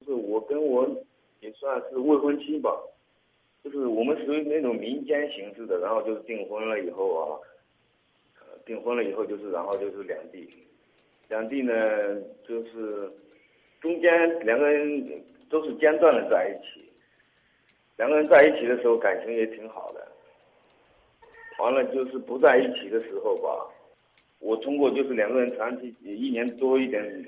[0.00, 0.86] 就是我跟我
[1.40, 2.70] 也算是未婚妻吧，
[3.64, 7.40] 就是我们属于那种民间形式的，然后就是订婚了以后啊，
[8.64, 10.48] 订婚了以后就是然后就是两地，
[11.28, 11.72] 两地呢
[12.46, 13.10] 就是
[13.80, 16.88] 中间两个人都是间断的在一起，
[17.96, 20.06] 两个人在一起的时候感情也挺好的，
[21.58, 23.66] 完了就是不在一起的时候吧，
[24.40, 27.26] 我通过就是两个人长期一年多一点。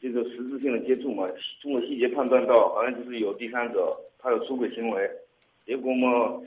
[0.00, 1.28] 这个实质性的接触嘛，
[1.60, 5.10] 通过细节判断到好像就是有第三者，他有出轨行为，
[5.66, 6.40] 结果嘛，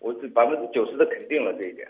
[0.00, 1.88] 我是百分之九十的肯定了这一点。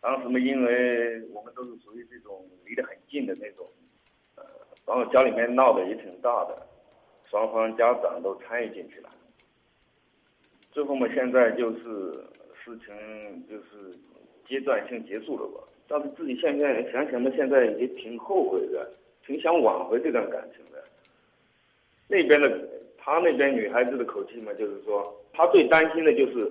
[0.00, 3.64] 当时嘛，因为我们都是属于这种离得很近的那种，
[4.34, 4.42] 呃，
[4.84, 6.66] 然后家里面闹得也挺大的，
[7.30, 9.08] 双方家长都参与进去了。
[10.72, 11.80] 最后嘛，现在就是
[12.64, 13.96] 事情就是
[14.48, 18.90] 阶段性结束了吧，但是自己现在想想嘛，现在也挺后悔的。
[19.30, 20.82] 挺想挽回这段感情的，
[22.08, 25.00] 那边的他那边女孩子的口气嘛，就是说，
[25.32, 26.50] 他最担心的就是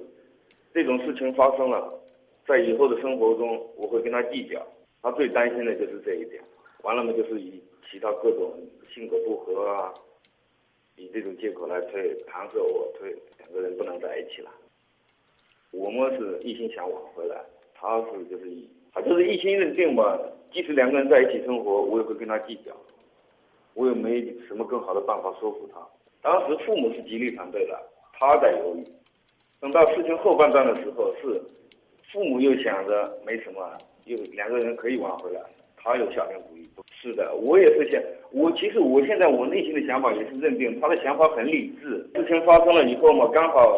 [0.74, 1.94] 这种事情发生了，
[2.48, 4.66] 在以后的生活中我会跟他计较，
[5.02, 6.42] 他最担心的就是这一点。
[6.84, 8.58] 完了嘛，就是以其他各种
[8.94, 9.94] 性格不合啊，
[10.96, 14.50] 以这种借口来推，搪塞我推，两个人不能在一起了。
[15.72, 20.18] 我们是一心想挽回来，他是就是一，他就是一心认定吧。
[20.52, 22.72] 即使两个人在一起生活，我也会跟他计较，
[23.76, 25.80] 我也没什么更好的办法说服他。
[26.22, 27.80] 当时父母是极力反对的，
[28.14, 28.84] 他在犹豫。
[29.62, 31.42] 等到事情后半段的时候，是
[32.12, 35.42] 父母又想着没什么，又两个人可以挽回来，
[35.78, 36.68] 他又下定主意。
[36.92, 42.06] 是的，我也是想，我其实我现在我内心的想法也是认定他的想法很理智。
[42.16, 43.76] 事情发生了以后嘛，刚好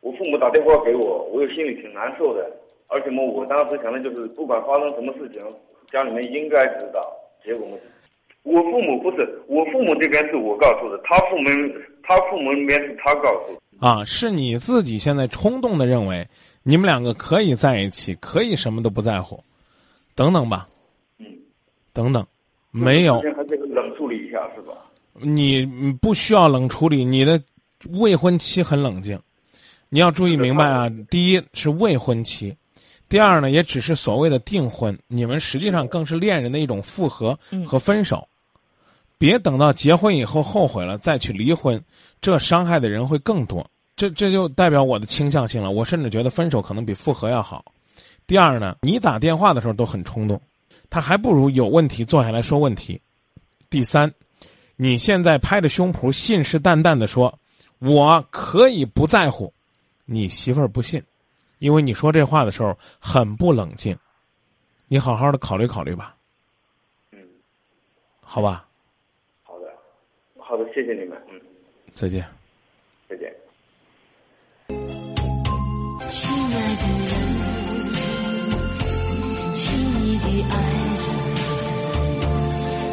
[0.00, 2.50] 我父母打电话给我，我又心里挺难受的。
[2.88, 5.42] 而且嘛，我当时想的就是，不管发生什么事情。
[5.92, 7.68] 家里面应该知道，结果
[8.44, 11.48] 我父母不是，我父母这边是我告诉的，他父母
[12.02, 13.60] 他父母那边是他告诉。
[13.78, 16.26] 啊，是你自己现在冲动的认为，
[16.62, 19.38] 你们两个可以在一起，可以什么都不在乎，
[20.14, 20.66] 等等吧。
[21.18, 21.26] 嗯，
[21.92, 22.26] 等等，
[22.70, 23.20] 没有。
[23.20, 24.72] 还得冷处理一下是吧？
[25.20, 25.66] 你
[26.00, 27.40] 不需要冷处理，你的
[28.00, 29.18] 未婚妻很冷静，
[29.88, 30.90] 你要注意明白啊。
[31.10, 32.56] 第一是未婚妻。
[33.12, 38.26] 第二呢，也只是所谓的订婚，你们实际上更是恋人的一种复合和分手。
[39.18, 41.78] 别等到结婚以后后悔了再去离婚，
[42.22, 43.70] 这伤害的人会更多。
[43.96, 45.72] 这这就代表我的倾向性了。
[45.72, 47.62] 我甚至觉得分手可能比复合要好。
[48.26, 50.40] 第二呢，你打电话的时候都很冲动，
[50.88, 52.98] 他还不如有问题坐下来说问题。
[53.68, 54.10] 第三，
[54.74, 57.38] 你现在拍着胸脯信誓旦旦的说
[57.78, 59.52] 我可以不在乎，
[60.06, 61.02] 你媳妇儿不信。
[61.62, 63.96] 因为你说这话的时候很不冷静，
[64.88, 66.16] 你好好的考虑考虑吧。
[67.12, 67.20] 嗯，
[68.20, 68.66] 好吧。
[69.44, 69.72] 好的，
[70.36, 71.16] 好的，谢谢你们。
[71.30, 71.40] 嗯，
[71.92, 72.26] 再见。
[73.08, 73.32] 再见。
[76.08, 77.14] 亲爱的人，
[79.54, 79.62] 亲
[80.00, 80.54] 密的爱
[80.98, 81.06] 人，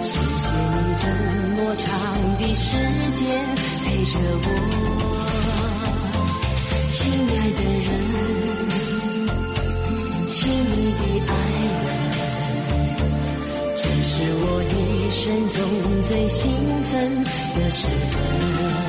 [0.03, 0.45] 谢谢
[0.77, 1.03] 你这
[1.57, 1.89] 么长
[2.37, 2.77] 的时
[3.17, 3.25] 间
[3.81, 4.13] 陪着
[4.45, 4.47] 我，
[6.85, 8.08] 亲爱的人。
[15.59, 16.49] 中最兴
[16.83, 18.88] 奋的时分。